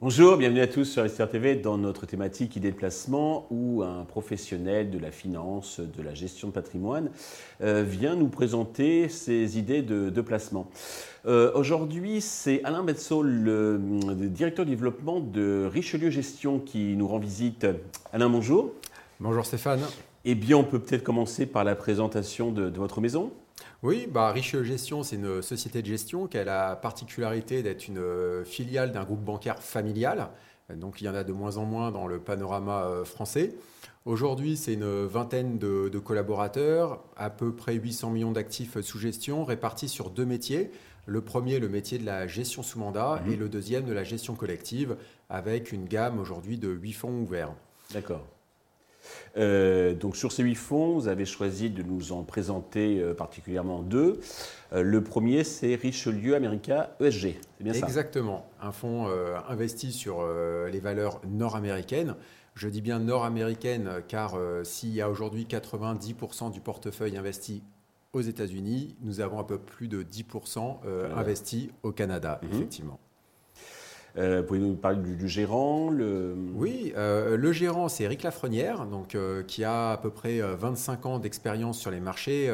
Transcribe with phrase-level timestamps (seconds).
[0.00, 4.04] Bonjour, bienvenue à tous sur STR TV dans notre thématique idée de placement où un
[4.04, 7.10] professionnel de la finance, de la gestion de patrimoine
[7.60, 10.70] euh, vient nous présenter ses idées de, placement.
[11.26, 13.78] Euh, aujourd'hui, c'est Alain Betsault, le,
[14.14, 17.66] directeur de développement de Richelieu Gestion qui nous rend visite.
[18.10, 18.72] Alain, bonjour.
[19.20, 19.80] Bonjour Stéphane.
[20.30, 23.32] Eh bien, on peut peut-être commencer par la présentation de votre maison.
[23.82, 27.96] Oui, bah, Richelieu Gestion, c'est une société de gestion qui a la particularité d'être une
[27.96, 30.28] euh, filiale d'un groupe bancaire familial.
[30.76, 33.54] Donc il y en a de moins en moins dans le panorama euh, français.
[34.04, 39.88] Aujourd'hui, c'est une vingtaine de, collaborateurs, à peu près 800 millions d'actifs sous gestion, répartis
[39.88, 40.70] sur deux métiers.
[41.06, 43.32] Le premier, le métier de la gestion sous mandat, mhm.
[43.32, 44.98] et le deuxième, de la gestion collective,
[45.30, 47.54] avec une gamme aujourd'hui de 8 fonds ouverts.
[47.94, 48.26] D'accord.
[49.36, 53.82] Euh, donc sur ces huit fonds, vous avez choisi de nous en présenter euh, particulièrement
[53.82, 54.20] deux.
[54.72, 57.36] Euh, le premier, c'est Richelieu America ESG.
[57.58, 57.86] C'est bien ça?
[57.86, 58.46] Exactement.
[58.60, 59.08] Un fonds
[59.48, 60.26] investi sur
[60.70, 62.16] les valeurs nord-américaines.
[62.54, 67.62] Je dis bien nord-américaines car s'il y a aujourd'hui 90% du portefeuille investi
[68.12, 70.78] aux États-Unis, nous avons un peu plus de 10%
[71.14, 72.50] investi au Canada, mhm.
[72.52, 72.98] effectivement.
[74.16, 76.34] Euh, Pouvez-vous nous parler du, gérant le...
[76.54, 81.04] Oui, euh, le gérant, c'est Eric Lafrenière, donc, euh, qui a à peu près 25
[81.04, 82.50] euh, ans d'expérience sur les marchés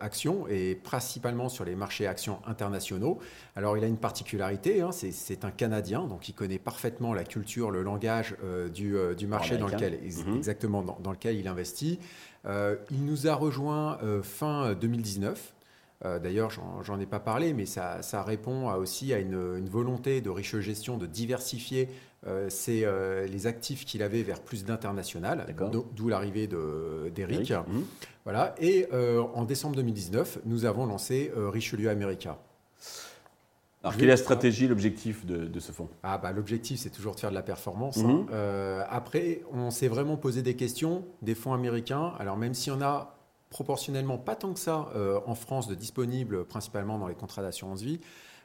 [0.00, 3.18] actions et principalement sur les marchés actions internationaux.
[3.56, 7.70] Alors, il a une particularité, hein, c'est un Canadien, donc il connaît parfaitement la culture,
[7.70, 8.36] le langage
[8.74, 10.36] du, du, marché dans lequel, mhm.
[10.36, 11.98] exactement, dans, dans, lequel il investit.
[12.46, 15.55] il nous a rejoint fin 2019.
[16.04, 16.50] Euh, d'ailleurs,
[16.82, 21.06] j'en ai pas parlé, mais ça, répond aussi à une, volonté de riche gestion de
[21.06, 21.88] diversifier
[22.26, 25.46] euh, euh, les actifs qu'il avait vers plus d'international,
[25.94, 26.48] d'où l'arrivée
[27.14, 27.50] d'Eric.
[27.50, 27.80] Mmh.
[28.24, 28.54] Voilà.
[28.58, 32.38] Et en décembre 2019, nous avons lancé Richelieu America.
[33.82, 35.88] Alors, quelle est la stratégie, l'objectif de, ce fonds?
[36.02, 37.98] Ah, bah, L'objectif, c'est toujours de faire de la performance.
[37.98, 38.26] Mmh.
[38.32, 38.84] Hein.
[38.90, 42.12] après, on s'est vraiment posé des questions des fonds américains.
[42.18, 43.15] Alors, même si on a
[43.50, 47.82] proportionnellement pas tant que ça euh, en France de disponibles principalement dans les contrats d'assurance
[47.82, 48.00] vie.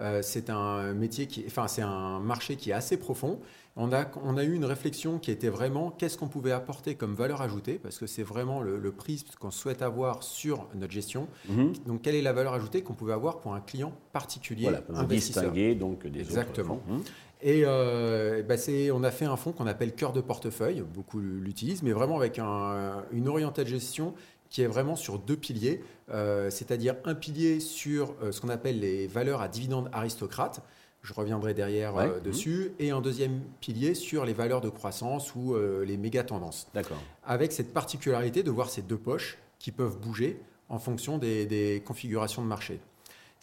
[0.00, 3.38] Euh, c'est un métier qui, enfin c'est un marché qui est assez profond.
[3.76, 7.14] On a, on a eu une réflexion qui était vraiment qu'est-ce qu'on pouvait apporter comme
[7.14, 7.74] valeur ajoutée?
[7.74, 11.28] Parce que c'est vraiment le, prix qu'on souhaite avoir sur notre gestion.
[11.48, 11.72] Mhm.
[11.86, 15.74] Donc quelle est la valeur ajoutée qu'on pouvait avoir pour un client particulier voilà, distinguer
[15.74, 16.74] donc des Exactement.
[16.74, 16.94] Autres fonds.
[16.94, 17.02] Mhm.
[17.46, 18.54] Et euh, bah,
[18.94, 22.38] on a fait un fonds qu'on appelle cœur de portefeuille, beaucoup l'utilisent, mais vraiment avec
[22.38, 24.14] un, une orientation de gestion
[24.54, 28.78] qui est vraiment sur deux piliers, euh, c'est-à-dire un pilier sur euh, ce qu'on appelle
[28.78, 30.62] les valeurs à dividendes aristocrates,
[31.02, 35.56] je reviendrai derrière euh, dessus, et un deuxième pilier sur les valeurs de croissance ou
[35.84, 36.68] les méga tendances.
[36.72, 37.02] D'accord.
[37.24, 42.40] Avec cette particularité de voir ces deux poches qui peuvent bouger en fonction des, configurations
[42.40, 42.78] de marché.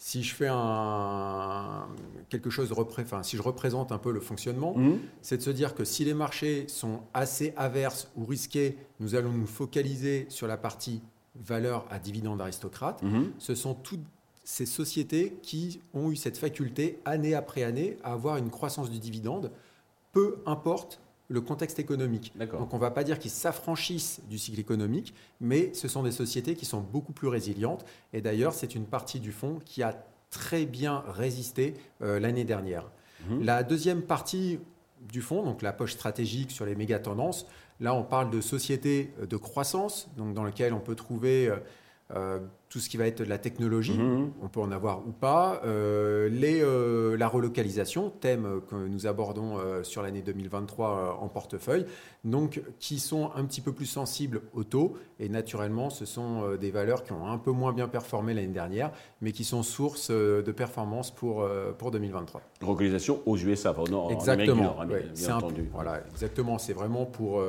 [0.04, 1.86] Si je fais un,
[2.28, 4.98] quelque chose enfin, si je représente un peu le fonctionnement, mmh.
[5.20, 9.30] c'est de se dire que si les marchés sont assez averses ou risqués, nous allons
[9.30, 11.02] nous focaliser sur la partie
[11.36, 13.00] valeur à dividende aristocrate.
[13.04, 13.26] Mmh.
[13.38, 14.02] Ce sont toutes
[14.42, 18.98] ces sociétés qui ont eu cette faculté, année après année, à avoir une croissance du
[18.98, 19.52] dividende,
[20.10, 21.00] peu importe
[21.32, 22.32] le contexte économique.
[22.36, 26.12] Donc on ne va pas dire qu'ils s'affranchissent du cycle économique, mais ce sont des
[26.12, 27.84] sociétés qui sont beaucoup plus résilientes.
[28.12, 32.90] Et d'ailleurs, c'est une partie du fonds qui a très bien résisté euh, l'année dernière.
[33.28, 33.44] Mhm.
[33.44, 34.60] La deuxième partie
[35.00, 37.46] du fonds, donc la poche stratégique sur les méga tendances,
[37.80, 41.56] là on parle de sociétés de croissance, donc dans lesquelles on peut trouver euh,
[42.14, 44.32] euh, tout ce qui va être de la technologie, mhm.
[44.42, 49.58] on peut en avoir ou pas, euh, les, euh, la relocalisation, thème que nous abordons
[49.82, 51.84] sur l'année 2023 en portefeuille,
[52.24, 56.70] donc qui sont un petit peu plus sensibles au taux, et naturellement ce sont des
[56.70, 58.90] valeurs qui ont un peu moins bien performé l'année dernière,
[59.20, 61.46] mais qui sont source de performance pour,
[61.76, 62.40] pour 2023.
[62.62, 65.68] Relocalisation aux USA, enfin, non, exactement, en Amérique bien entendu.
[65.74, 67.42] voilà, exactement, c'est vraiment pour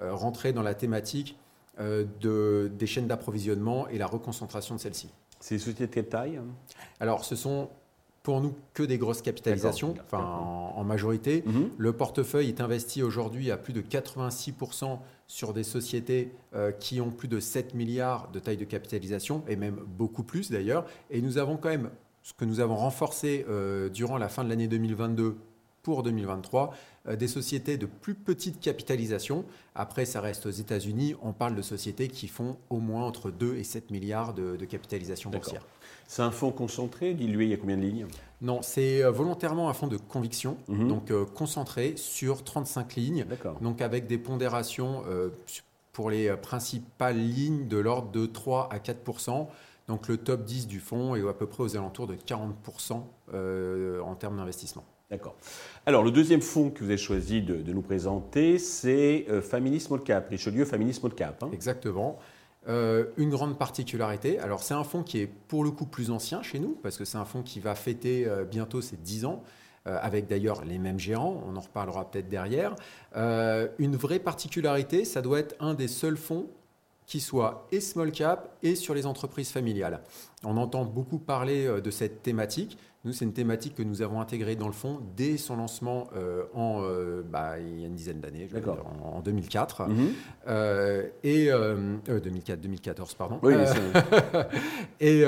[0.00, 1.38] rentrer dans la thématique
[1.78, 5.10] de, des chaînes d'approvisionnement et la reconcentration de celles-ci.
[5.40, 6.44] C'est des sociétés de quelle taille hein
[7.00, 7.68] Alors, ce sont
[8.24, 11.44] pour nous que des grosses capitalisations, enfin en, majorité.
[11.44, 11.70] Mhm.
[11.76, 17.10] Le portefeuille est investi aujourd'hui à plus de 86% sur des sociétés euh, qui ont
[17.10, 20.86] plus de 7 milliards de taille de capitalisation, et même beaucoup plus d'ailleurs.
[21.10, 21.90] Et nous avons quand même,
[22.22, 25.36] ce que nous avons renforcé euh, durant la fin de l'année 2022
[25.84, 26.74] pour 2023,
[27.06, 29.44] euh, des sociétés de plus petite capitalisation.
[29.76, 31.14] Après, ça reste aux États-Unis.
[31.22, 35.30] On parle de sociétés qui font au moins entre 2 et 7 milliards de, capitalisation
[35.30, 35.64] boursière.
[36.08, 38.06] C'est un fonds concentré, dilué, il y a combien de lignes?
[38.40, 40.88] Non, c'est euh, volontairement un fonds de conviction, mhm.
[40.88, 43.26] donc euh, concentré sur 35 lignes,
[43.60, 45.04] donc avec des pondérations
[45.92, 49.46] pour les principales lignes de l'ordre de 3 à 4%
[49.88, 53.02] donc le top 10 du fonds est à peu près aux alentours de 40%
[53.34, 54.84] euh, en termes d'investissement.
[55.14, 55.36] D'accord.
[55.86, 60.02] Alors le deuxième fonds que vous avez choisi de, nous présenter, c'est euh, Family Small
[60.02, 61.40] Cap, Richelieu Family Small Cap.
[61.44, 61.50] Hein.
[61.52, 62.18] Exactement.
[62.66, 66.42] Euh, une grande particularité, alors c'est un fonds qui est pour le coup plus ancien
[66.42, 69.44] chez nous, parce que c'est un fonds qui va fêter bientôt ses 10 ans.
[69.84, 72.74] avec d'ailleurs les mêmes gérants, on en reparlera peut-être derrière.
[73.14, 76.48] une vraie particularité, ça doit être un des seuls fonds
[77.06, 80.00] qui soit et small cap et sur les entreprises familiales.
[80.44, 82.78] On entend beaucoup parler euh, de cette thématique.
[83.04, 86.44] Nous, c'est une thématique que nous avons intégrée dans le fonds dès son lancement euh,
[86.54, 89.88] en, euh, bah, il y a une dizaine d'années, en, en, 2004.
[89.88, 90.12] Mhm.
[91.22, 91.50] et
[92.08, 93.40] 2004, 2014, pardon.
[93.42, 93.52] Oui,
[95.00, 95.20] et,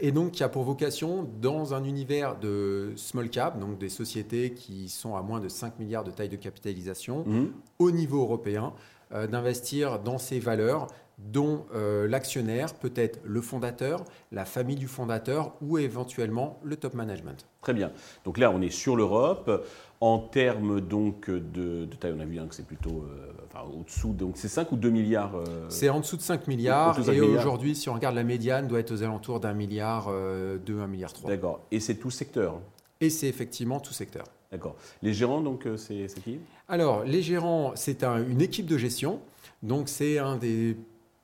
[0.00, 4.52] et, donc, qui a pour vocation, dans un univers de small cap, donc des sociétés
[4.52, 7.50] qui sont à moins de 5 milliards de taille de capitalisation, mhm.
[7.80, 10.88] au niveau européen, euh, d'investir dans ces valeurs
[11.18, 16.94] dont euh, l'actionnaire peut être le fondateur, la famille du fondateur ou éventuellement le top
[16.94, 17.46] management.
[17.62, 17.90] Très bien.
[18.24, 19.66] Donc là, on est sur l'Europe.
[20.02, 24.36] En termes donc de, taille, on a vu hein, que c'est plutôt euh, au-dessous, donc
[24.36, 25.32] c'est 5 ou 2 milliards
[25.70, 27.08] C'est en dessous de 5 milliards.
[27.08, 30.80] et aujourd'hui, si on regarde la médiane, doit être aux alentours d'un milliard, euh, 2,
[30.80, 31.30] 1 milliard 3.
[31.30, 31.60] D'accord.
[31.70, 32.60] Et c'est tout secteur
[33.00, 34.26] Et c'est effectivement tout secteur.
[34.52, 34.76] D'accord.
[35.00, 36.40] Les gérants, donc, euh, c'est qui?
[36.68, 39.20] Alors, les gérants, c'est une équipe de gestion.
[39.62, 40.76] Donc, c'est un des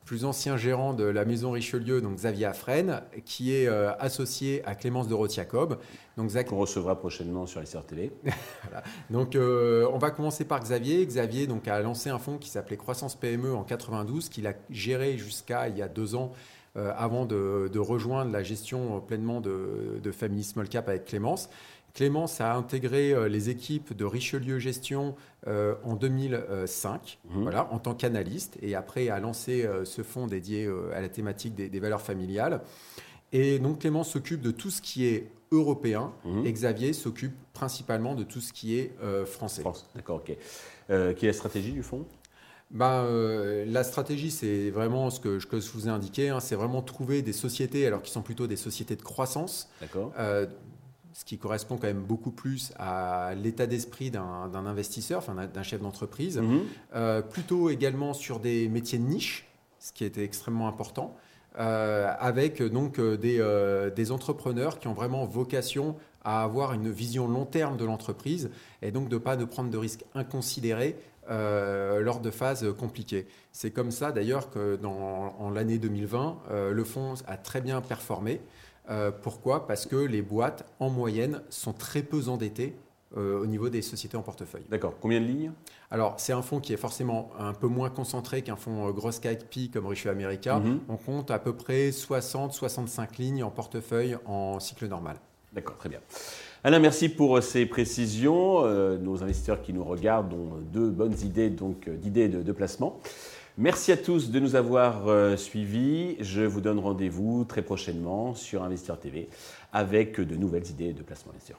[0.04, 4.74] plus anciens gérants de la maison Richelieu, donc Xavier Afren, qui est euh, associé à
[4.74, 5.78] Clémence de Jacob.
[6.16, 8.12] Donc Qu'on recevra prochainement sur les TV.
[9.10, 11.06] Donc euh, on va commencer par Xavier.
[11.06, 15.16] Xavier donc, a lancé un fonds qui s'appelait Croissance PME en 92, qu'il a géré
[15.16, 16.32] jusqu'à il y a deux ans
[16.74, 21.50] avant de, rejoindre la gestion pleinement de, de Family Small Cap avec Clémence.
[21.94, 25.14] Clémence a intégré euh, les équipes de Richelieu Gestion
[25.46, 27.42] euh, en 2005, mhm.
[27.42, 31.54] voilà, en tant qu'analyste, et après a lancé euh, ce fonds dédié à la thématique
[31.54, 32.62] des, valeurs familiales.
[33.32, 36.46] Et donc Clémence s'occupe de tout ce qui est européen, mhm.
[36.46, 38.94] et Xavier s'occupe principalement de tout ce qui est
[39.26, 39.62] français.
[39.94, 40.36] D'accord, ok.
[40.86, 42.06] quelle est la stratégie du fonds?
[42.70, 43.06] Bah,
[43.66, 47.34] la stratégie, c'est vraiment ce que, je vous ai indiqué, hein, c'est vraiment trouver des
[47.34, 49.68] sociétés, alors qui sont plutôt des sociétés de croissance,
[51.12, 55.80] ce qui correspond quand même beaucoup plus à l'état d'esprit d'un investisseur, enfin d'un chef
[55.80, 56.62] d'entreprise, mhm.
[56.94, 59.48] euh, plutôt également sur des métiers de niche,
[59.78, 61.16] ce qui était extrêmement important,
[61.58, 63.38] euh, avec donc euh, des,
[63.94, 68.50] des, entrepreneurs qui ont vraiment vocation à avoir une vision long terme de l'entreprise
[68.80, 70.96] et donc de ne pas de prendre de risques inconsidérés
[71.28, 73.26] lors de phases compliquées.
[73.52, 76.38] C'est comme ça d'ailleurs que dans l'année 2020,
[76.72, 78.40] le fonds a très bien performé.
[78.90, 79.66] Euh, pourquoi?
[79.66, 82.74] Parce que les boîtes, en moyenne, sont très peu endettées
[83.16, 84.64] euh, au niveau des sociétés en portefeuille.
[84.70, 84.94] D'accord.
[85.00, 85.52] Combien de lignes?
[85.90, 89.20] Alors, c'est un fonds qui est forcément un peu moins concentré qu'un fonds euh, Gross
[89.50, 90.58] Pi comme Richelieu America.
[90.58, 90.80] Mhm.
[90.88, 95.16] On compte à peu près 60-65 lignes en portefeuille en cycle normal.
[95.52, 96.00] D'accord, très bien.
[96.64, 98.62] Alain, merci pour ces précisions.
[98.98, 103.00] nos investisseurs qui nous regardent ont deux bonnes idées d'idées de, de placement.
[103.58, 106.16] Merci à tous de nous avoir euh, suivis.
[106.20, 109.28] Je vous donne rendez-vous très prochainement sur Investir TV
[109.74, 111.58] avec de nouvelles idées de placement, bien sûr.